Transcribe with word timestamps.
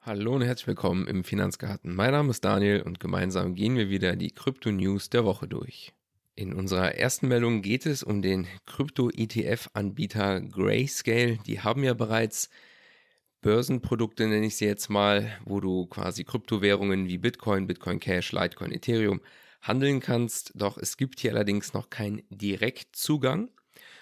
Hallo 0.00 0.34
und 0.34 0.42
herzlich 0.42 0.66
willkommen 0.66 1.06
im 1.06 1.22
Finanzgarten. 1.22 1.94
Mein 1.94 2.10
Name 2.10 2.30
ist 2.30 2.44
Daniel 2.44 2.82
und 2.82 2.98
gemeinsam 2.98 3.54
gehen 3.54 3.76
wir 3.76 3.88
wieder 3.88 4.16
die 4.16 4.32
Krypto-News 4.32 5.10
der 5.10 5.24
Woche 5.24 5.46
durch. 5.46 5.92
In 6.34 6.54
unserer 6.54 6.96
ersten 6.96 7.28
Meldung 7.28 7.62
geht 7.62 7.86
es 7.86 8.02
um 8.02 8.20
den 8.20 8.48
Krypto-ETF-Anbieter 8.66 10.40
Grayscale. 10.40 11.38
Die 11.46 11.60
haben 11.60 11.84
ja 11.84 11.94
bereits 11.94 12.50
Börsenprodukte, 13.42 14.26
nenne 14.26 14.46
ich 14.46 14.56
sie 14.56 14.66
jetzt 14.66 14.90
mal, 14.90 15.38
wo 15.44 15.60
du 15.60 15.86
quasi 15.86 16.24
Kryptowährungen 16.24 17.06
wie 17.06 17.18
Bitcoin, 17.18 17.68
Bitcoin 17.68 18.00
Cash, 18.00 18.32
Litecoin, 18.32 18.72
Ethereum 18.72 19.20
handeln 19.62 20.00
kannst. 20.00 20.52
Doch 20.54 20.76
es 20.76 20.96
gibt 20.96 21.20
hier 21.20 21.32
allerdings 21.32 21.72
noch 21.72 21.88
keinen 21.90 22.22
Direktzugang. 22.30 23.50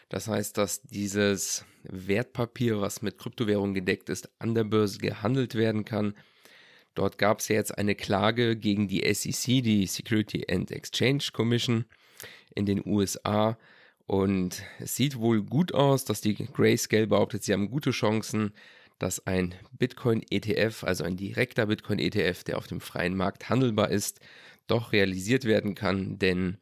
Das 0.08 0.26
heißt, 0.26 0.58
dass 0.58 0.82
dieses 0.82 1.64
Wertpapier, 1.84 2.80
was 2.80 3.00
mit 3.00 3.18
Kryptowährungen 3.18 3.74
gedeckt 3.74 4.08
ist, 4.08 4.28
an 4.40 4.54
der 4.54 4.64
Börse 4.64 4.98
gehandelt 4.98 5.54
werden 5.54 5.84
kann. 5.84 6.14
Dort 6.94 7.18
gab 7.18 7.38
es 7.38 7.48
ja 7.48 7.56
jetzt 7.56 7.78
eine 7.78 7.94
Klage 7.94 8.56
gegen 8.56 8.88
die 8.88 9.02
SEC, 9.14 9.62
die 9.62 9.86
Security 9.86 10.44
and 10.50 10.72
Exchange 10.72 11.28
Commission 11.32 11.84
in 12.54 12.66
den 12.66 12.84
USA. 12.84 13.56
Und 14.06 14.64
es 14.80 14.96
sieht 14.96 15.16
wohl 15.16 15.42
gut 15.42 15.72
aus, 15.72 16.04
dass 16.04 16.20
die 16.20 16.34
Grayscale 16.34 17.06
behauptet, 17.06 17.44
sie 17.44 17.52
haben 17.52 17.70
gute 17.70 17.92
Chancen, 17.92 18.52
dass 18.98 19.24
ein 19.26 19.54
Bitcoin-ETF, 19.78 20.82
also 20.84 21.04
ein 21.04 21.16
direkter 21.16 21.66
Bitcoin-ETF, 21.66 22.42
der 22.44 22.58
auf 22.58 22.66
dem 22.66 22.80
freien 22.80 23.16
Markt 23.16 23.48
handelbar 23.48 23.90
ist, 23.90 24.20
doch 24.70 24.92
realisiert 24.92 25.44
werden 25.44 25.74
kann. 25.74 26.18
Denn 26.18 26.58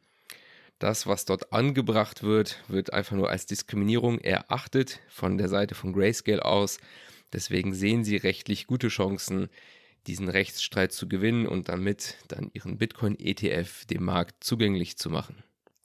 das, 0.79 1.07
was 1.07 1.25
dort 1.25 1.51
angebracht 1.51 2.23
wird, 2.23 2.63
wird 2.67 2.93
einfach 2.93 3.15
nur 3.15 3.29
als 3.29 3.45
Diskriminierung 3.45 4.19
erachtet 4.19 4.99
von 5.09 5.37
der 5.37 5.49
Seite 5.49 5.75
von 5.75 5.93
Grayscale 5.93 6.43
aus. 6.43 6.79
Deswegen 7.33 7.73
sehen 7.73 8.03
sie 8.03 8.17
rechtlich 8.17 8.65
gute 8.65 8.87
Chancen, 8.87 9.49
diesen 10.07 10.29
Rechtsstreit 10.29 10.93
zu 10.93 11.07
gewinnen 11.07 11.47
und 11.47 11.69
damit 11.69 12.15
dann 12.29 12.49
ihren 12.53 12.77
Bitcoin-ETF 12.77 13.85
dem 13.85 14.05
Markt 14.05 14.43
zugänglich 14.43 14.97
zu 14.97 15.09
machen. 15.09 15.43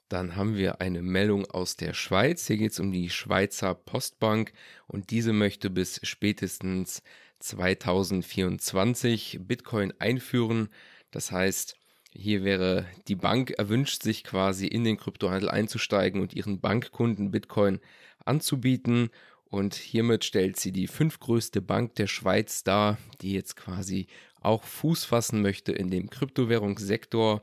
Dann 0.08 0.36
haben 0.36 0.56
wir 0.56 0.80
eine 0.80 1.02
Meldung 1.02 1.50
aus 1.50 1.76
der 1.76 1.92
Schweiz. 1.92 2.46
Hier 2.46 2.56
geht 2.56 2.72
es 2.72 2.78
um 2.78 2.92
die 2.92 3.10
Schweizer 3.10 3.74
Postbank 3.74 4.52
und 4.86 5.10
diese 5.10 5.32
möchte 5.32 5.70
bis 5.70 6.00
spätestens 6.04 7.02
2024 7.40 9.40
Bitcoin 9.42 9.92
einführen. 9.98 10.68
Das 11.10 11.32
heißt, 11.32 11.76
hier 12.14 12.44
wäre 12.44 12.86
die 13.08 13.16
Bank 13.16 13.50
erwünscht, 13.50 14.02
sich 14.02 14.22
quasi 14.22 14.66
in 14.66 14.84
den 14.84 14.96
Kryptohandel 14.96 15.50
einzusteigen 15.50 16.20
und 16.20 16.32
ihren 16.32 16.60
Bankkunden 16.60 17.30
Bitcoin 17.30 17.80
anzubieten. 18.24 19.10
Und 19.50 19.74
hiermit 19.74 20.24
stellt 20.24 20.58
sie 20.58 20.72
die 20.72 20.86
fünftgrößte 20.86 21.60
Bank 21.60 21.96
der 21.96 22.06
Schweiz 22.06 22.62
dar, 22.62 22.98
die 23.20 23.32
jetzt 23.32 23.56
quasi 23.56 24.06
auch 24.40 24.62
Fuß 24.62 25.04
fassen 25.04 25.42
möchte 25.42 25.72
in 25.72 25.90
dem 25.90 26.08
Kryptowährungssektor. 26.08 27.42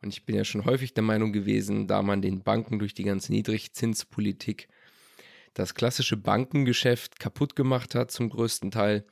Und 0.00 0.10
ich 0.10 0.24
bin 0.24 0.36
ja 0.36 0.44
schon 0.44 0.64
häufig 0.64 0.94
der 0.94 1.02
Meinung 1.02 1.32
gewesen, 1.32 1.86
da 1.86 2.02
man 2.02 2.22
den 2.22 2.42
Banken 2.42 2.78
durch 2.78 2.94
die 2.94 3.04
ganze 3.04 3.32
Niedrigzinspolitik 3.32 4.68
das 5.54 5.74
klassische 5.74 6.16
Bankengeschäft 6.16 7.18
kaputt 7.18 7.56
gemacht 7.56 7.94
hat 7.94 8.10
zum 8.10 8.28
größten 8.28 8.70
Teil, 8.70 9.04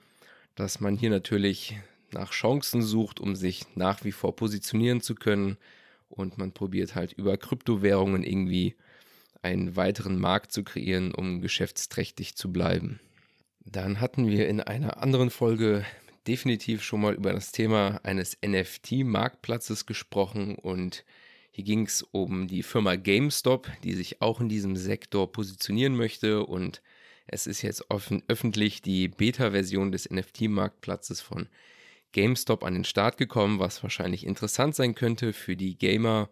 dass 0.55 0.81
man 0.81 0.97
hier 0.97 1.11
natürlich 1.11 1.77
nach 2.13 2.33
Chancen 2.33 2.83
sucht, 2.83 3.21
um 3.21 3.35
sich 3.37 3.65
nach 3.75 4.05
wie 4.05 4.13
vor 4.13 4.37
positionieren 4.37 5.01
zu 5.01 5.15
können. 5.15 5.57
Und 6.09 6.39
man 6.39 6.53
probiert 6.53 6.95
halt 6.95 7.13
über 7.13 7.37
Kryptowährungen 7.37 8.23
irgendwie 8.23 8.77
einen 9.43 9.77
weiteren 9.77 10.19
Markt 10.19 10.53
zu 10.53 10.63
kreieren, 10.63 11.15
um 11.15 11.41
geschäftsträchtig 11.41 12.37
zu 12.37 12.53
bleiben. 12.53 13.01
Dann 13.65 14.01
hatten 14.01 14.29
wir 14.29 14.49
in 14.49 14.61
einer 14.61 15.03
anderen 15.03 15.31
Folge 15.31 15.85
definitiv 16.27 16.83
schon 16.83 17.01
mal 17.01 17.15
über 17.15 17.33
das 17.33 17.53
Thema 17.53 18.01
eines 18.05 18.39
NFT-Marktplatzes 18.45 19.87
gesprochen 19.87 20.57
und 20.57 21.05
hier 21.51 21.65
ging 21.65 21.87
es 21.87 22.03
um 22.03 22.47
die 22.49 22.63
Firma 22.63 22.97
GameStop, 22.97 23.71
die 23.85 23.95
sich 23.95 24.23
auch 24.23 24.41
in 24.41 24.49
diesem 24.49 24.77
Sektor 24.77 25.31
positionieren 25.31 25.97
möchte 25.97 26.45
und 26.45 26.81
es 27.27 27.47
ist 27.47 27.63
jetzt 27.63 27.91
offen, 27.91 28.23
öffentlich 28.29 28.83
die 28.83 29.09
Beta-Version 29.09 29.93
des 29.93 30.11
NFT-Marktplatzes 30.11 31.21
von 31.21 31.49
GameStop 32.13 32.65
an 32.65 32.75
den 32.75 32.85
Start 32.85 33.17
gekommen, 33.17 33.59
was 33.59 33.83
wahrscheinlich 33.83 34.27
interessant 34.27 34.75
sein 34.75 34.95
könnte 34.95 35.33
für 35.33 35.57
die 35.57 35.77
Gamer, 35.77 36.29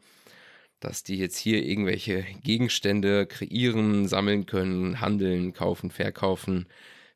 dass 0.78 1.02
die 1.02 1.16
jetzt 1.16 1.36
hier 1.36 1.64
irgendwelche 1.64 2.24
Gegenstände 2.42 3.26
kreieren, 3.26 4.08
sammeln 4.08 4.46
können, 4.46 5.00
handeln, 5.00 5.52
kaufen, 5.52 5.90
verkaufen. 5.90 6.66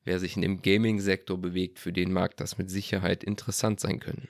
Wer 0.04 0.18
sich 0.18 0.36
in 0.36 0.42
dem 0.42 0.60
Gaming-Sektor 0.60 1.38
bewegt, 1.38 1.78
für 1.78 1.92
den 1.92 2.12
mag 2.12 2.36
das 2.36 2.58
mit 2.58 2.70
Sicherheit 2.70 3.24
interessant 3.24 3.80
sein 3.80 4.00
können. 4.00 4.28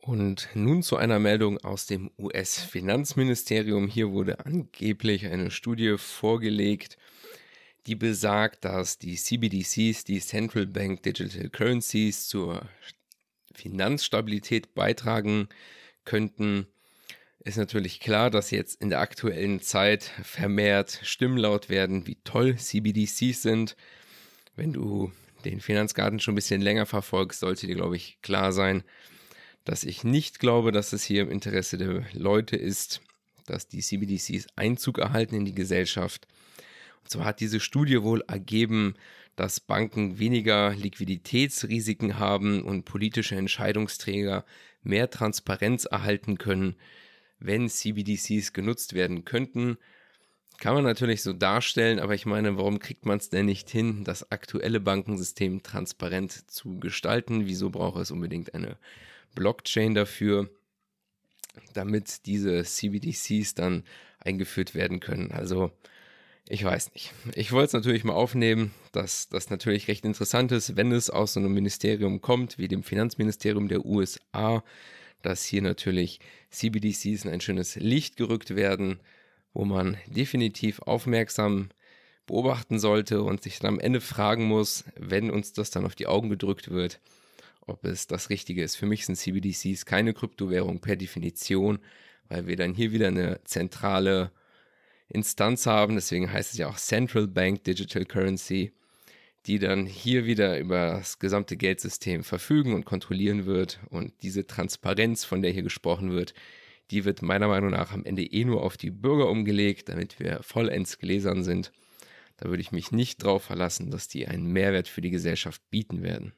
Und 0.00 0.48
nun 0.54 0.82
zu 0.82 0.96
einer 0.96 1.18
Meldung 1.18 1.58
aus 1.58 1.86
dem 1.86 2.10
US-Finanzministerium. 2.18 3.86
Hier 3.86 4.12
wurde 4.12 4.46
angeblich 4.46 5.26
eine 5.26 5.50
Studie 5.50 5.96
vorgelegt, 5.98 6.96
die 7.86 7.96
besagt, 7.96 8.64
dass 8.64 8.98
die 8.98 9.16
CBDCs, 9.16 10.04
die 10.04 10.20
Central 10.20 10.66
Bank 10.66 11.02
Digital 11.02 11.50
Currencies, 11.50 12.28
zur 12.28 12.62
Finanzstabilität 13.60 14.74
beitragen 14.74 15.48
könnten, 16.04 16.66
ist 17.44 17.56
natürlich 17.56 18.00
klar, 18.00 18.30
dass 18.30 18.50
jetzt 18.50 18.80
in 18.80 18.90
der 18.90 19.00
aktuellen 19.00 19.60
Zeit 19.60 20.04
vermehrt 20.22 21.00
Stimmen 21.02 21.38
laut 21.38 21.68
werden, 21.68 22.06
wie 22.06 22.18
toll 22.24 22.56
CBDCs 22.56 23.42
sind. 23.42 23.76
Wenn 24.56 24.72
du 24.72 25.12
den 25.44 25.60
Finanzgarten 25.60 26.20
schon 26.20 26.32
ein 26.32 26.36
bisschen 26.36 26.60
länger 26.60 26.86
verfolgst, 26.86 27.40
sollte 27.40 27.66
dir, 27.66 27.76
glaube 27.76 27.96
ich, 27.96 28.18
klar 28.22 28.52
sein, 28.52 28.82
dass 29.64 29.84
ich 29.84 30.04
nicht 30.04 30.38
glaube, 30.38 30.72
dass 30.72 30.92
es 30.92 31.02
hier 31.02 31.22
im 31.22 31.30
Interesse 31.30 31.78
der 31.78 32.04
Leute 32.12 32.56
ist, 32.56 33.00
dass 33.46 33.68
die 33.68 33.80
CBDCs 33.80 34.46
Einzug 34.56 34.98
erhalten 34.98 35.34
in 35.34 35.44
die 35.44 35.54
Gesellschaft. 35.54 36.26
Und 37.02 37.10
zwar 37.10 37.24
hat 37.24 37.40
diese 37.40 37.60
Studie 37.60 38.02
wohl 38.02 38.22
ergeben, 38.26 38.94
dass 39.40 39.58
Banken 39.58 40.18
weniger 40.18 40.74
Liquiditätsrisiken 40.74 42.18
haben 42.18 42.60
und 42.60 42.84
politische 42.84 43.36
Entscheidungsträger 43.36 44.44
mehr 44.82 45.08
Transparenz 45.08 45.86
erhalten 45.86 46.36
können, 46.36 46.76
wenn 47.38 47.70
CBDCs 47.70 48.52
genutzt 48.52 48.92
werden 48.92 49.24
könnten. 49.24 49.78
Kann 50.58 50.74
man 50.74 50.84
natürlich 50.84 51.22
so 51.22 51.32
darstellen, 51.32 52.00
aber 52.00 52.14
ich 52.14 52.26
meine, 52.26 52.58
warum 52.58 52.80
kriegt 52.80 53.06
man 53.06 53.16
es 53.16 53.30
denn 53.30 53.46
nicht 53.46 53.70
hin, 53.70 54.04
das 54.04 54.30
aktuelle 54.30 54.78
Bankensystem 54.78 55.62
transparent 55.62 56.50
zu 56.50 56.78
gestalten? 56.78 57.46
Wieso 57.46 57.70
braucht 57.70 57.98
es 57.98 58.10
unbedingt 58.10 58.52
eine 58.52 58.76
Blockchain 59.34 59.94
dafür, 59.94 60.50
damit 61.72 62.26
diese 62.26 62.62
CBDCs 62.62 63.54
dann 63.54 63.84
eingeführt 64.18 64.74
werden 64.74 65.00
können? 65.00 65.32
Also 65.32 65.72
ich 66.48 66.64
weiß 66.64 66.92
nicht. 66.94 67.12
Ich 67.34 67.52
wollte 67.52 67.66
es 67.66 67.72
natürlich 67.72 68.04
mal 68.04 68.14
aufnehmen, 68.14 68.72
dass 68.92 69.28
das 69.28 69.50
natürlich 69.50 69.88
recht 69.88 70.04
interessant 70.04 70.52
ist, 70.52 70.76
wenn 70.76 70.92
es 70.92 71.10
aus 71.10 71.34
so 71.34 71.40
einem 71.40 71.54
Ministerium 71.54 72.20
kommt, 72.20 72.58
wie 72.58 72.68
dem 72.68 72.82
Finanzministerium 72.82 73.68
der 73.68 73.84
USA, 73.84 74.64
dass 75.22 75.44
hier 75.44 75.62
natürlich 75.62 76.20
CBDCs 76.50 77.24
in 77.24 77.30
ein 77.30 77.40
schönes 77.40 77.76
Licht 77.76 78.16
gerückt 78.16 78.56
werden, 78.56 79.00
wo 79.52 79.64
man 79.64 79.96
definitiv 80.06 80.80
aufmerksam 80.80 81.68
beobachten 82.26 82.78
sollte 82.78 83.22
und 83.22 83.42
sich 83.42 83.58
dann 83.58 83.74
am 83.74 83.80
Ende 83.80 84.00
fragen 84.00 84.44
muss, 84.44 84.84
wenn 84.96 85.30
uns 85.30 85.52
das 85.52 85.70
dann 85.70 85.84
auf 85.84 85.94
die 85.94 86.06
Augen 86.06 86.30
gedrückt 86.30 86.70
wird, 86.70 87.00
ob 87.66 87.84
es 87.84 88.06
das 88.06 88.30
Richtige 88.30 88.62
ist. 88.62 88.76
Für 88.76 88.86
mich 88.86 89.06
sind 89.06 89.16
CBDCs 89.16 89.84
keine 89.84 90.14
Kryptowährung 90.14 90.80
per 90.80 90.96
Definition, 90.96 91.80
weil 92.28 92.46
wir 92.46 92.56
dann 92.56 92.74
hier 92.74 92.92
wieder 92.92 93.08
eine 93.08 93.40
zentrale 93.44 94.30
Instanz 95.10 95.66
haben, 95.66 95.96
deswegen 95.96 96.32
heißt 96.32 96.52
es 96.52 96.58
ja 96.58 96.68
auch 96.68 96.76
Central 96.76 97.26
Bank 97.26 97.64
Digital 97.64 98.04
Currency, 98.04 98.72
die 99.46 99.58
dann 99.58 99.86
hier 99.86 100.24
wieder 100.24 100.58
über 100.58 100.98
das 100.98 101.18
gesamte 101.18 101.56
Geldsystem 101.56 102.24
verfügen 102.24 102.74
und 102.74 102.84
kontrollieren 102.84 103.46
wird. 103.46 103.80
Und 103.90 104.12
diese 104.22 104.46
Transparenz, 104.46 105.24
von 105.24 105.42
der 105.42 105.50
hier 105.50 105.62
gesprochen 105.62 106.12
wird, 106.12 106.34
die 106.90 107.04
wird 107.04 107.22
meiner 107.22 107.48
Meinung 107.48 107.70
nach 107.70 107.92
am 107.92 108.04
Ende 108.04 108.22
eh 108.22 108.44
nur 108.44 108.62
auf 108.62 108.76
die 108.76 108.90
Bürger 108.90 109.28
umgelegt, 109.28 109.88
damit 109.88 110.20
wir 110.20 110.42
vollends 110.42 110.98
gläsern 110.98 111.42
sind. 111.42 111.72
Da 112.36 112.48
würde 112.48 112.62
ich 112.62 112.72
mich 112.72 112.90
nicht 112.90 113.22
drauf 113.22 113.44
verlassen, 113.44 113.90
dass 113.90 114.08
die 114.08 114.26
einen 114.26 114.46
Mehrwert 114.46 114.88
für 114.88 115.00
die 115.00 115.10
Gesellschaft 115.10 115.62
bieten 115.70 116.02
werden. 116.02 116.32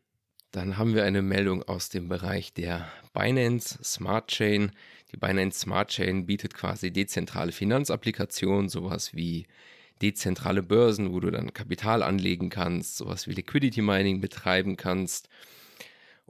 Dann 0.52 0.76
haben 0.76 0.94
wir 0.94 1.04
eine 1.04 1.22
Meldung 1.22 1.62
aus 1.62 1.88
dem 1.88 2.08
Bereich 2.08 2.52
der 2.52 2.87
Binance 3.14 3.82
Smart 3.82 4.28
Chain. 4.28 4.70
Die 5.10 5.16
Binance 5.16 5.60
Smart 5.60 5.88
Chain 5.88 6.26
bietet 6.26 6.52
quasi 6.52 6.90
dezentrale 6.90 7.52
Finanzapplikationen, 7.52 8.69
sowas 8.69 9.14
wie 9.14 9.46
dezentrale 10.02 10.62
Börsen, 10.62 11.14
wo 11.14 11.20
du 11.20 11.31
dann 11.31 11.54
Kapital 11.54 12.02
anlegen 12.02 12.50
kannst, 12.50 12.99
sowas 12.99 13.26
wie 13.26 13.32
Liquidity 13.32 13.81
Mining 13.81 14.20
betreiben 14.20 14.76
kannst. 14.76 15.31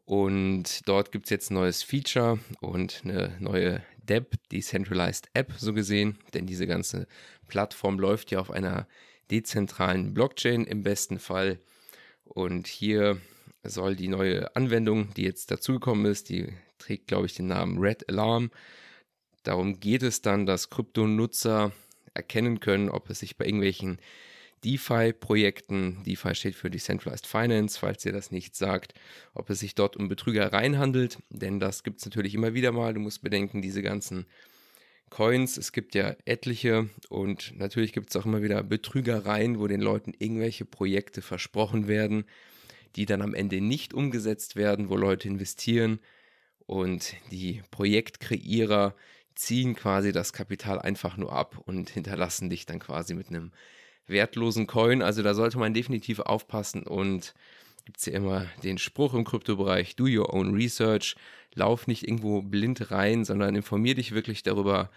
Und 0.05 0.87
dort 0.89 1.11
gibt 1.11 1.27
es 1.27 1.31
jetzt 1.31 1.51
ein 1.51 1.55
neues 1.55 1.83
Feature 1.83 2.39
und 2.61 3.01
eine 3.03 3.37
neue 3.41 3.83
DEP, 4.05 4.37
Decentralized 4.53 5.31
App 5.35 5.53
so 5.59 5.73
gesehen, 5.73 6.17
denn 6.33 6.47
diese 6.47 6.69
ganze 6.69 7.09
Plattform 7.49 7.99
läuft 7.99 8.31
ja 8.31 8.39
auf 8.39 8.53
einer 8.53 8.87
dezentralen 9.33 10.15
Blockchain 10.15 10.65
im 10.65 10.85
besten 10.85 11.19
Fall. 11.19 11.59
Und 12.25 12.69
hier 12.69 13.21
soll 13.65 13.97
die 13.97 14.09
neue 14.09 14.55
Anwendung, 14.57 15.13
die 15.15 15.23
jetzt 15.23 15.51
dazugekommen 15.51 16.07
ist, 16.07 16.29
die 16.29 16.49
trägt, 16.79 17.09
glaube 17.09 17.27
ich, 17.27 17.35
den 17.35 17.47
Namen 17.47 17.79
Red 17.79 18.09
Alarm. 18.09 18.51
Darum 19.43 19.81
geht 19.81 20.03
es 20.03 20.23
dann, 20.23 20.47
dass 20.47 20.71
Kryptonutzer 20.71 21.73
erkennen 22.15 22.61
können, 22.61 22.89
ob 22.89 23.11
es 23.11 23.21
sich 23.21 23.37
bei 23.37 23.47
irgendwelchen 23.47 23.99
DeFi-Projekten, 24.65 26.05
DeFi 26.05 26.35
steht 26.35 26.55
für 26.55 26.71
Decentralized 26.71 27.27
Finance, 27.27 27.79
falls 27.79 28.05
ihr 28.05 28.13
das 28.13 28.31
nicht 28.31 28.55
sagt, 28.55 28.95
ob 29.35 29.51
es 29.51 29.59
sich 29.59 29.75
dort 29.75 29.97
um 29.97 30.09
Betrügereien 30.09 30.79
handelt, 30.79 31.19
denn 31.31 31.59
das 31.59 31.83
gibt 31.83 31.99
es 31.99 32.05
natürlich 32.05 32.35
immer 32.35 32.55
wieder 32.55 32.71
mal. 32.71 32.95
Du 32.95 33.01
musst 33.01 33.23
bedenken, 33.23 33.61
diese 33.61 33.83
ganzen 33.83 34.27
Coins, 35.11 35.57
es 35.57 35.73
gibt 35.73 35.95
ja 35.95 36.15
etliche 36.25 36.89
und 37.09 37.59
natürlich 37.59 37.93
gibt 37.93 38.11
es 38.11 38.17
auch 38.17 38.25
immer 38.25 38.43
wieder 38.43 38.63
Betrügereien, 38.63 39.59
wo 39.59 39.67
den 39.67 39.81
Leuten 39.81 40.15
irgendwelche 40.19 40.65
Projekte 40.65 41.23
versprochen 41.23 41.89
werden, 41.89 42.25
die 42.97 43.07
dann 43.07 43.23
am 43.23 43.35
Ende 43.35 43.61
nicht 43.61 43.95
umgesetzt 43.95 44.57
werden, 44.57 44.89
wo 44.89 44.97
Leute 44.97 45.29
investieren 45.29 45.99
und 46.67 47.15
die 47.31 47.63
Projektkreierer 47.71 48.95
ziehen 49.35 49.75
quasi 49.75 50.13
das 50.13 50.33
Kapital 50.33 50.79
einfach 50.79 51.17
nur 51.17 51.33
ab 51.33 51.59
und 51.65 51.91
hinterlassen 51.91 52.51
dich 52.51 52.67
dann 52.67 52.79
quasi 52.79 53.15
mit 53.15 53.29
einem 53.29 53.53
wertlosen 54.07 54.67
Coin. 54.67 55.03
Also 55.03 55.23
da 55.23 55.35
sollte 55.35 55.59
man 55.59 55.75
definitiv 55.75 56.21
aufpassen 56.21 56.83
und 56.83 57.35
gibt 57.85 57.99
es 57.99 58.07
ja 58.07 58.13
immer 58.13 58.47
den 58.63 58.79
Spruch 58.79 59.15
im 59.15 59.25
Kryptobereich, 59.25 59.97
do 59.97 60.05
your 60.05 60.33
own 60.33 60.55
research, 60.55 61.17
lauf 61.55 61.87
nicht 61.87 62.07
irgendwo 62.07 62.43
blind 62.43 62.91
rein, 62.91 63.25
sondern 63.25 63.55
informier 63.55 63.95
dich 63.95 64.13
wirklich 64.13 64.43
darüber, 64.43 64.91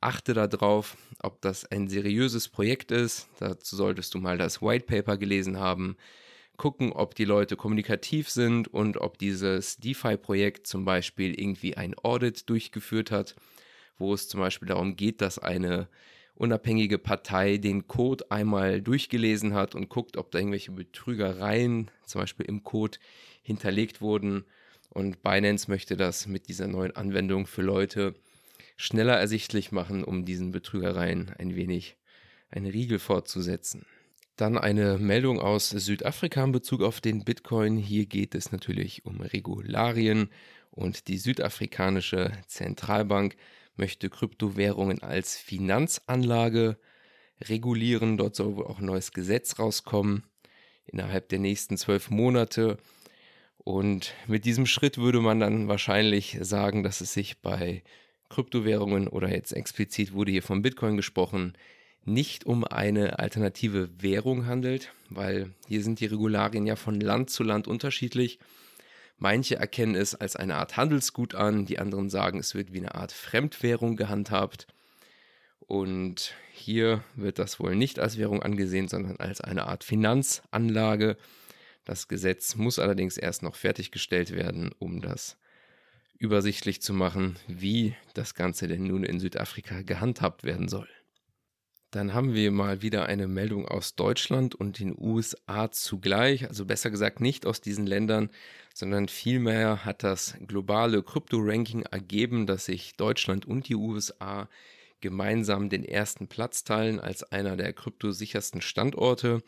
achte 0.00 0.34
darauf, 0.34 0.96
ob 1.20 1.40
das 1.40 1.64
ein 1.64 1.88
seriöses 1.88 2.48
Projekt 2.48 2.90
ist. 2.90 3.28
Dazu 3.38 3.76
solltest 3.76 4.14
du 4.14 4.18
mal 4.18 4.38
das 4.38 4.60
White 4.60 4.86
Paper 4.86 5.16
gelesen 5.16 5.58
haben, 5.58 5.96
gucken, 6.56 6.92
ob 6.92 7.14
die 7.14 7.24
Leute 7.24 7.56
kommunikativ 7.56 8.28
sind 8.30 8.68
und 8.68 8.98
ob 8.98 9.18
dieses 9.18 9.76
DeFi-Projekt 9.76 10.66
zum 10.66 10.84
Beispiel 10.84 11.38
irgendwie 11.38 11.76
ein 11.76 11.94
Audit 12.02 12.48
durchgeführt 12.48 13.10
hat, 13.10 13.34
wo 13.98 14.14
es 14.14 14.28
zum 14.28 14.40
Beispiel 14.40 14.68
darum 14.68 14.96
geht, 14.96 15.20
dass 15.20 15.38
eine 15.38 15.88
unabhängige 16.34 16.98
Partei 16.98 17.58
den 17.58 17.86
Code 17.86 18.30
einmal 18.30 18.80
durchgelesen 18.80 19.54
hat 19.54 19.74
und 19.74 19.88
guckt, 19.88 20.16
ob 20.16 20.30
da 20.30 20.38
irgendwelche 20.38 20.72
Betrügereien 20.72 21.90
zum 22.04 22.20
Beispiel 22.20 22.46
im 22.46 22.62
Code 22.62 22.98
hinterlegt 23.42 24.00
wurden. 24.00 24.44
Und 24.88 25.22
Binance 25.22 25.70
möchte 25.70 25.96
das 25.96 26.26
mit 26.26 26.48
dieser 26.48 26.68
neuen 26.68 26.96
Anwendung 26.96 27.46
für 27.46 27.62
Leute 27.62 28.14
schneller 28.76 29.16
ersichtlich 29.16 29.72
machen, 29.72 30.04
um 30.04 30.24
diesen 30.24 30.50
Betrügereien 30.50 31.30
ein 31.38 31.54
wenig 31.54 31.96
einen 32.50 32.66
Riegel 32.66 32.98
fortzusetzen. 32.98 33.86
Dann 34.36 34.56
eine 34.56 34.98
Meldung 34.98 35.40
aus 35.40 35.68
Südafrika 35.68 36.42
in 36.42 36.52
Bezug 36.52 36.82
auf 36.82 37.00
den 37.00 37.24
Bitcoin. 37.24 37.76
Hier 37.76 38.06
geht 38.06 38.34
es 38.34 38.50
natürlich 38.50 39.04
um 39.04 39.20
Regularien 39.20 40.30
und 40.70 41.08
die 41.08 41.18
südafrikanische 41.18 42.32
Zentralbank 42.46 43.36
möchte 43.76 44.08
Kryptowährungen 44.08 45.02
als 45.02 45.36
Finanzanlage 45.36 46.78
regulieren. 47.42 48.16
Dort 48.16 48.36
soll 48.36 48.56
wohl 48.56 48.66
auch 48.66 48.78
ein 48.78 48.86
neues 48.86 49.12
Gesetz 49.12 49.58
rauskommen 49.58 50.24
innerhalb 50.86 51.28
der 51.28 51.38
nächsten 51.38 51.76
zwölf 51.76 52.10
Monate. 52.10 52.78
Und 53.58 54.14
mit 54.26 54.44
diesem 54.44 54.66
Schritt 54.66 54.98
würde 54.98 55.20
man 55.20 55.40
dann 55.40 55.68
wahrscheinlich 55.68 56.38
sagen, 56.40 56.82
dass 56.82 57.00
es 57.00 57.12
sich 57.12 57.40
bei 57.40 57.82
Kryptowährungen 58.30 59.08
oder 59.08 59.28
jetzt 59.30 59.52
explizit 59.52 60.12
wurde 60.12 60.32
hier 60.32 60.42
von 60.42 60.62
Bitcoin 60.62 60.96
gesprochen, 60.96 61.52
nicht 62.04 62.46
um 62.46 62.64
eine 62.64 63.18
alternative 63.18 63.88
Währung 64.00 64.46
handelt, 64.46 64.92
weil 65.08 65.50
hier 65.68 65.82
sind 65.82 66.00
die 66.00 66.06
Regularien 66.06 66.66
ja 66.66 66.76
von 66.76 67.00
Land 67.00 67.30
zu 67.30 67.42
Land 67.42 67.68
unterschiedlich. 67.68 68.38
Manche 69.18 69.56
erkennen 69.56 69.94
es 69.94 70.14
als 70.14 70.34
eine 70.34 70.56
Art 70.56 70.76
Handelsgut 70.76 71.34
an, 71.34 71.64
die 71.64 71.78
anderen 71.78 72.10
sagen, 72.10 72.40
es 72.40 72.54
wird 72.54 72.72
wie 72.72 72.78
eine 72.78 72.94
Art 72.96 73.12
Fremdwährung 73.12 73.96
gehandhabt. 73.96 74.66
Und 75.60 76.34
hier 76.52 77.04
wird 77.14 77.38
das 77.38 77.60
wohl 77.60 77.76
nicht 77.76 78.00
als 78.00 78.18
Währung 78.18 78.42
angesehen, 78.42 78.88
sondern 78.88 79.16
als 79.18 79.40
eine 79.40 79.66
Art 79.66 79.84
Finanzanlage. 79.84 81.16
Das 81.84 82.08
Gesetz 82.08 82.56
muss 82.56 82.78
allerdings 82.78 83.16
erst 83.16 83.42
noch 83.42 83.54
fertiggestellt 83.54 84.32
werden, 84.32 84.72
um 84.78 85.00
das 85.00 85.36
übersichtlich 86.18 86.82
zu 86.82 86.92
machen, 86.92 87.36
wie 87.46 87.94
das 88.14 88.34
Ganze 88.34 88.68
denn 88.68 88.84
nun 88.84 89.04
in 89.04 89.18
Südafrika 89.18 89.82
gehandhabt 89.82 90.44
werden 90.44 90.68
soll. 90.68 90.88
Dann 91.92 92.14
haben 92.14 92.32
wir 92.32 92.50
mal 92.52 92.80
wieder 92.80 93.04
eine 93.04 93.28
Meldung 93.28 93.68
aus 93.68 93.96
Deutschland 93.96 94.54
und 94.54 94.78
den 94.78 94.96
USA 94.98 95.70
zugleich, 95.70 96.48
also 96.48 96.64
besser 96.64 96.90
gesagt 96.90 97.20
nicht 97.20 97.44
aus 97.44 97.60
diesen 97.60 97.86
Ländern, 97.86 98.30
sondern 98.72 99.08
vielmehr 99.08 99.84
hat 99.84 100.02
das 100.02 100.34
globale 100.46 101.02
Krypto-Ranking 101.02 101.82
ergeben, 101.82 102.46
dass 102.46 102.64
sich 102.64 102.96
Deutschland 102.96 103.44
und 103.44 103.68
die 103.68 103.74
USA 103.74 104.48
gemeinsam 105.02 105.68
den 105.68 105.84
ersten 105.84 106.28
Platz 106.28 106.64
teilen 106.64 106.98
als 106.98 107.24
einer 107.24 107.58
der 107.58 107.74
kryptosichersten 107.74 108.62
Standorte, 108.62 109.42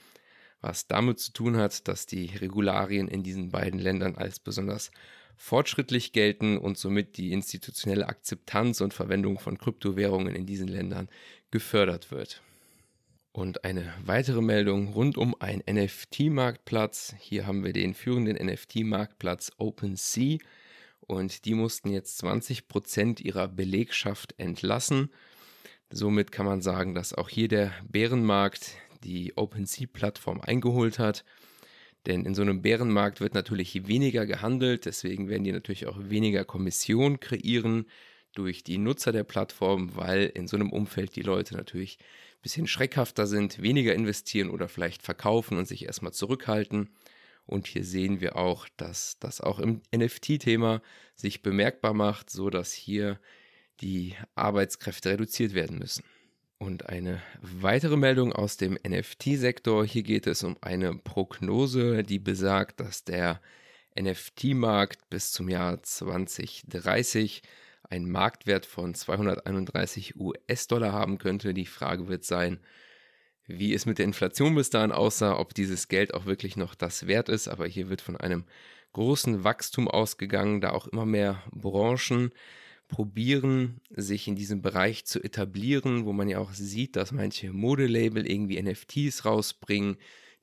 was 0.60 0.86
damit 0.86 1.20
zu 1.20 1.32
tun 1.32 1.56
hat, 1.56 1.88
dass 1.88 2.04
die 2.04 2.26
Regularien 2.26 3.08
in 3.08 3.22
diesen 3.22 3.52
beiden 3.52 3.80
Ländern 3.80 4.16
als 4.16 4.38
besonders 4.38 4.90
fortschrittlich 5.36 6.12
gelten 6.12 6.58
und 6.58 6.78
somit 6.78 7.16
die 7.16 7.32
institutionelle 7.32 8.08
Akzeptanz 8.08 8.80
und 8.80 8.94
Verwendung 8.94 9.38
von 9.38 9.58
Kryptowährungen 9.58 10.34
in 10.34 10.46
diesen 10.46 10.68
Ländern 10.68 11.08
gefördert 11.50 12.10
wird. 12.10 12.42
Und 13.32 13.64
eine 13.64 13.92
weitere 14.04 14.40
Meldung 14.40 14.92
rund 14.92 15.18
um 15.18 15.34
einen 15.40 15.62
NFT-Marktplatz. 15.68 17.16
Hier 17.18 17.46
haben 17.46 17.64
wir 17.64 17.72
den 17.72 17.94
führenden 17.94 18.36
NFT-Marktplatz 18.36 19.50
OpenSea 19.58 20.38
und 21.00 21.44
die 21.44 21.54
mussten 21.54 21.90
jetzt 21.90 22.22
20% 22.22 23.20
ihrer 23.20 23.48
Belegschaft 23.48 24.34
entlassen. 24.38 25.10
Somit 25.90 26.32
kann 26.32 26.46
man 26.46 26.62
sagen, 26.62 26.94
dass 26.94 27.12
auch 27.12 27.28
hier 27.28 27.48
der 27.48 27.72
Bärenmarkt 27.88 28.76
die 29.02 29.36
OpenSea-Plattform 29.36 30.40
eingeholt 30.40 30.98
hat. 30.98 31.24
Denn 32.06 32.24
in 32.26 32.34
so 32.34 32.42
einem 32.42 32.60
Bärenmarkt 32.60 33.20
wird 33.20 33.34
natürlich 33.34 33.86
weniger 33.86 34.26
gehandelt, 34.26 34.84
deswegen 34.84 35.28
werden 35.28 35.44
die 35.44 35.52
natürlich 35.52 35.86
auch 35.86 35.98
weniger 35.98 36.44
Kommission 36.44 37.18
kreieren 37.18 37.86
durch 38.34 38.62
die 38.62 38.78
Nutzer 38.78 39.12
der 39.12 39.24
Plattform, 39.24 39.96
weil 39.96 40.24
in 40.34 40.46
so 40.46 40.56
einem 40.56 40.70
Umfeld 40.70 41.16
die 41.16 41.22
Leute 41.22 41.56
natürlich 41.56 41.98
ein 41.98 42.42
bisschen 42.42 42.66
schreckhafter 42.66 43.26
sind, 43.26 43.62
weniger 43.62 43.94
investieren 43.94 44.50
oder 44.50 44.68
vielleicht 44.68 45.02
verkaufen 45.02 45.56
und 45.56 45.66
sich 45.66 45.86
erstmal 45.86 46.12
zurückhalten. 46.12 46.90
Und 47.46 47.66
hier 47.66 47.84
sehen 47.84 48.20
wir 48.20 48.36
auch, 48.36 48.68
dass 48.76 49.18
das 49.18 49.40
auch 49.40 49.58
im 49.58 49.82
NFT-Thema 49.94 50.82
sich 51.14 51.42
bemerkbar 51.42 51.94
macht, 51.94 52.30
so 52.30 52.50
dass 52.50 52.72
hier 52.72 53.20
die 53.80 54.14
Arbeitskräfte 54.34 55.10
reduziert 55.10 55.54
werden 55.54 55.78
müssen. 55.78 56.04
Und 56.64 56.88
eine 56.88 57.20
weitere 57.42 57.98
Meldung 57.98 58.32
aus 58.32 58.56
dem 58.56 58.78
NFT-Sektor. 58.82 59.84
Hier 59.84 60.02
geht 60.02 60.26
es 60.26 60.42
um 60.42 60.56
eine 60.62 60.94
Prognose, 60.94 62.02
die 62.02 62.18
besagt, 62.18 62.80
dass 62.80 63.04
der 63.04 63.42
NFT-Markt 64.00 65.10
bis 65.10 65.30
zum 65.30 65.50
Jahr 65.50 65.82
2030 65.82 67.42
einen 67.90 68.10
Marktwert 68.10 68.64
von 68.64 68.94
231 68.94 70.18
US-Dollar 70.18 70.90
haben 70.90 71.18
könnte. 71.18 71.52
Die 71.52 71.66
Frage 71.66 72.08
wird 72.08 72.24
sein, 72.24 72.60
wie 73.46 73.74
es 73.74 73.84
mit 73.84 73.98
der 73.98 74.06
Inflation 74.06 74.54
bis 74.54 74.70
dahin 74.70 74.90
aussah, 74.90 75.38
ob 75.38 75.52
dieses 75.52 75.88
Geld 75.88 76.14
auch 76.14 76.24
wirklich 76.24 76.56
noch 76.56 76.74
das 76.74 77.06
wert 77.06 77.28
ist. 77.28 77.46
Aber 77.46 77.66
hier 77.66 77.90
wird 77.90 78.00
von 78.00 78.16
einem 78.16 78.44
großen 78.94 79.44
Wachstum 79.44 79.86
ausgegangen, 79.86 80.62
da 80.62 80.70
auch 80.70 80.86
immer 80.86 81.04
mehr 81.04 81.42
Branchen 81.52 82.32
probieren, 82.88 83.80
sich 83.90 84.28
in 84.28 84.36
diesem 84.36 84.62
Bereich 84.62 85.04
zu 85.04 85.22
etablieren, 85.22 86.04
wo 86.04 86.12
man 86.12 86.28
ja 86.28 86.38
auch 86.38 86.52
sieht, 86.52 86.96
dass 86.96 87.12
manche 87.12 87.52
Modelabel 87.52 88.30
irgendwie 88.30 88.60
NFTs 88.62 89.24
rausbringen, 89.24 89.96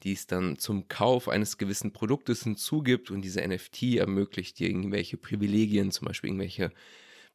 die 0.04 0.14
es 0.14 0.28
dann 0.28 0.58
zum 0.58 0.88
Kauf 0.88 1.30
eines 1.30 1.58
gewissen 1.58 1.94
Produktes 1.94 2.44
hinzugibt 2.44 3.12
und 3.12 3.22
diese 3.22 3.48
NFT 3.48 3.98
ermöglicht 3.98 4.60
dir 4.60 4.68
irgendwelche 4.68 5.18
Privilegien, 5.18 5.92
zum 5.92 6.08
Beispiel 6.08 6.30
irgendwelche 6.30 6.72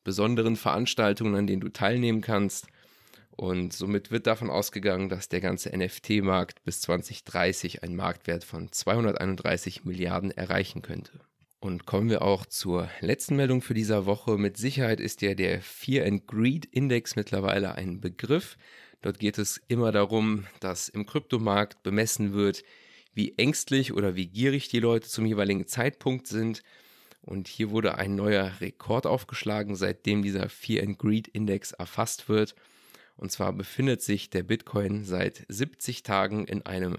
besonderen 0.03 0.57
Veranstaltungen, 0.57 1.37
an 1.37 1.47
denen 1.47 1.61
du 1.61 1.69
teilnehmen 1.69 2.21
kannst. 2.21 2.67
Und 3.31 3.73
somit 3.75 4.11
wird 4.11 4.27
davon 4.27 4.51
ausgegangen, 4.51 5.09
dass 5.09 5.29
der 5.29 5.41
ganze 5.41 5.77
NFT-Markt 5.77 6.65
bis 6.65 6.81
2030 6.81 7.83
einen 7.83 7.95
Marktwert 7.95 8.45
von 8.45 8.73
231 8.73 9.85
Milliarden 9.85 10.31
erreichen 10.31 10.81
könnte. 10.81 11.21
Und 11.67 11.85
kommen 11.85 12.09
wir 12.09 12.23
auch 12.23 12.47
zur 12.47 12.89
letzten 13.01 13.35
Meldung 13.35 13.61
für 13.61 13.75
dieser 13.75 14.07
Woche. 14.07 14.39
Mit 14.39 14.57
Sicherheit 14.57 15.01
ist 15.01 15.21
ja 15.21 15.35
der 15.35 15.61
Fear 15.61 16.07
and 16.07 16.29
Greed 16.29 16.65
Index 16.67 17.17
mittlerweile 17.17 17.75
ein 17.75 18.01
Begriff. 18.01 18.57
Dort 19.03 19.19
geht 19.19 19.37
es 19.37 19.61
immer 19.67 19.91
darum, 19.91 20.47
dass 20.61 20.89
im 20.89 21.07
Kryptomarkt 21.07 21.83
bemessen 21.83 22.35
wird, 22.35 22.63
wie 23.15 23.37
ängstlich 23.37 23.93
oder 23.93 24.15
wie 24.15 24.29
gierig 24.29 24.69
die 24.69 24.79
Leute 24.79 25.09
zum 25.09 25.27
jeweiligen 25.27 25.67
Zeitpunkt 25.67 26.29
sind. 26.29 26.63
Und 27.23 27.49
hier 27.49 27.71
wurde 27.71 27.99
ein 27.99 28.15
neuer 28.15 28.53
Rekord 28.61 29.05
aufgeschlagen, 29.05 29.75
seitdem 29.75 30.23
dieser 30.23 30.49
Fear 30.49 30.85
and 30.85 31.01
Greed 31.01 31.27
Index 31.27 31.73
erfasst 31.73 32.29
wird. 32.29 32.55
Und 33.17 33.33
zwar 33.33 33.53
befindet 33.53 34.03
sich 34.03 34.31
der 34.31 34.45
Bitcoin 34.45 35.05
seit 35.05 35.45
70 35.49 36.05
Tagen 36.05 36.47
in 36.47 36.65
einem 36.65 36.99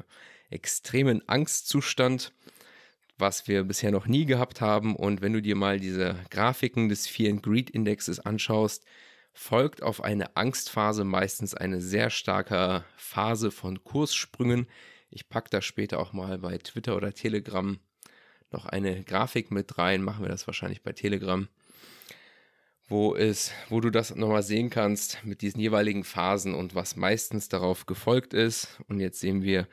extremen 0.50 1.24
Angstzustand, 1.30 2.34
was 3.18 3.48
wir 3.48 3.64
bisher 3.64 3.92
noch 3.92 4.08
nie 4.08 4.26
gehabt 4.26 4.62
haben. 4.62 4.96
Und 4.96 5.22
wenn 5.22 5.34
du 5.34 5.42
dir 5.42 5.56
mal 5.56 5.80
diese 5.80 6.16
Grafiken 6.30 6.90
des 6.90 7.08
Fear 7.08 7.32
and 7.32 7.44
Greed 7.44 7.70
Indexes 7.70 8.20
anschaust, 8.20 8.86
folgt 9.34 9.84
auf 9.84 10.04
eine 10.04 10.36
Angstphase 10.36 11.04
meistens 11.04 11.54
eine 11.54 11.82
sehr 11.82 12.10
starke 12.10 12.84
Phase 12.96 13.52
von 13.52 13.84
Kurssprüngen. 13.84 14.68
Ich 15.10 15.30
packe 15.30 15.50
da 15.50 15.62
später 15.62 16.00
auch 16.00 16.14
mal 16.14 16.38
bei 16.40 16.58
Twitter 16.58 16.96
oder 16.96 17.14
Telegram 17.14 17.80
noch 18.52 18.66
eine 18.66 19.04
Grafik 19.04 19.52
mit 19.52 19.78
rein. 19.78 20.02
Machen 20.02 20.24
wir 20.24 20.30
das 20.30 20.48
wahrscheinlich 20.48 20.82
bei 20.82 20.94
Telegram 20.94 21.48
wo 22.88 23.16
es, 23.16 23.52
wo 23.70 23.82
du 23.82 23.90
das 23.90 24.16
nochmal 24.16 24.44
sehen 24.44 24.70
kannst 24.70 25.24
mit 25.26 25.42
diesen 25.42 25.60
jeweiligen 25.60 26.04
Phasen 26.04 26.54
und 26.54 26.74
was 26.74 26.96
meistens 26.96 27.50
darauf 27.50 27.86
gefolgt 27.86 28.34
ist. 28.34 28.80
Und 28.88 29.00
jetzt 29.00 29.20
sehen 29.20 29.44
wir, 29.44 29.68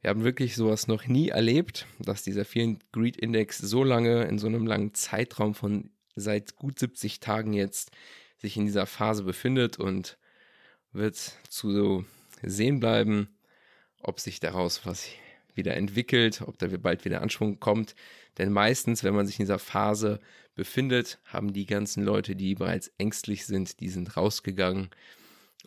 wir 0.00 0.10
haben 0.10 0.24
wirklich 0.24 0.56
sowas 0.56 0.86
noch 0.86 1.06
nie 1.06 1.28
erlebt, 1.28 1.86
dass 1.98 2.22
dieser 2.22 2.44
vielen 2.44 2.78
Greed 2.92 3.16
Index 3.16 3.58
so 3.58 3.84
lange 3.84 4.24
in 4.24 4.38
so 4.38 4.46
einem 4.46 4.66
langen 4.66 4.94
Zeitraum 4.94 5.54
von 5.54 5.90
seit 6.16 6.56
gut 6.56 6.78
70 6.78 7.20
Tagen 7.20 7.52
jetzt 7.52 7.90
sich 8.38 8.56
in 8.56 8.64
dieser 8.64 8.86
Phase 8.86 9.24
befindet 9.24 9.78
und 9.78 10.16
wird 10.92 11.16
zu 11.48 12.04
sehen 12.42 12.80
bleiben, 12.80 13.28
ob 14.02 14.20
sich 14.20 14.40
daraus 14.40 14.86
was 14.86 15.06
wieder 15.54 15.76
entwickelt, 15.76 16.42
ob 16.46 16.58
da 16.58 16.68
bald 16.68 17.04
wieder 17.04 17.20
Anschwung 17.20 17.60
kommt. 17.60 17.94
Denn 18.38 18.50
meistens, 18.52 19.04
wenn 19.04 19.14
man 19.14 19.26
sich 19.26 19.38
in 19.38 19.44
dieser 19.44 19.58
Phase 19.58 20.20
befindet, 20.54 21.18
haben 21.26 21.52
die 21.52 21.66
ganzen 21.66 22.02
Leute, 22.04 22.34
die 22.36 22.54
bereits 22.54 22.90
ängstlich 22.96 23.46
sind, 23.46 23.80
die 23.80 23.90
sind 23.90 24.16
rausgegangen. 24.16 24.88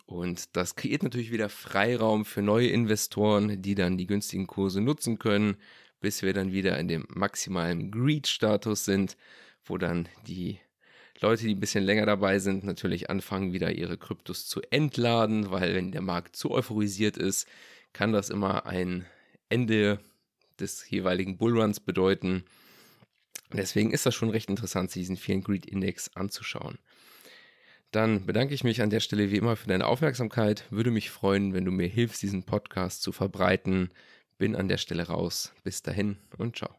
Und 0.06 0.56
das 0.56 0.76
kreiert 0.76 1.02
natürlich 1.02 1.32
wieder 1.32 1.48
Freiraum 1.48 2.24
für 2.24 2.42
neue 2.42 2.68
Investoren, 2.68 3.62
die 3.62 3.74
dann 3.74 3.96
die 3.96 4.06
günstigen 4.06 4.46
Kurse 4.46 4.80
nutzen 4.80 5.18
können, 5.18 5.56
bis 6.00 6.22
wir 6.22 6.34
dann 6.34 6.52
wieder 6.52 6.78
in 6.78 6.88
dem 6.88 7.06
maximalen 7.08 7.90
Greed-Status 7.90 8.84
sind, 8.84 9.16
wo 9.64 9.78
dann 9.78 10.08
die 10.26 10.58
Leute, 11.20 11.44
die 11.44 11.54
ein 11.54 11.60
bisschen 11.60 11.84
länger 11.84 12.04
dabei 12.04 12.38
sind, 12.38 12.64
natürlich 12.64 13.08
anfangen, 13.08 13.52
wieder 13.52 13.72
ihre 13.72 13.96
Kryptos 13.96 14.46
zu 14.46 14.60
entladen, 14.70 15.50
weil 15.50 15.74
wenn 15.74 15.92
der 15.92 16.02
Markt 16.02 16.36
zu 16.36 16.50
euphorisiert 16.50 17.16
ist, 17.16 17.48
kann 17.92 18.12
das 18.12 18.28
immer 18.28 18.66
ein 18.66 19.06
Ende 19.48 20.00
des 20.60 20.88
jeweiligen 20.90 21.38
Bullruns 21.38 21.80
bedeuten. 21.80 22.44
Deswegen 23.52 23.92
ist 23.92 24.04
das 24.04 24.14
schon 24.14 24.30
recht 24.30 24.50
interessant, 24.50 24.90
sich 24.90 25.02
diesen 25.02 25.16
Fear 25.16 25.36
and 25.38 25.44
Greed 25.44 25.66
Index 25.66 26.10
anzuschauen. 26.14 26.78
Dann 27.94 28.26
bedanke 28.26 28.54
ich 28.54 28.64
mich 28.64 28.82
an 28.82 28.90
der 28.90 28.98
Stelle 28.98 29.30
wie 29.30 29.36
immer 29.36 29.54
für 29.54 29.68
deine 29.68 29.86
Aufmerksamkeit. 29.86 30.64
Würde 30.68 30.90
mich 30.90 31.10
freuen, 31.10 31.54
wenn 31.54 31.64
du 31.64 31.70
mir 31.70 31.86
hilfst, 31.86 32.22
diesen 32.22 32.42
Podcast 32.42 33.02
zu 33.02 33.12
verbreiten. 33.12 33.90
Bin 34.36 34.56
an 34.56 34.66
der 34.66 34.78
Stelle 34.78 35.06
raus. 35.06 35.52
Bis 35.62 35.80
dahin 35.80 36.16
und 36.36 36.56
ciao. 36.56 36.74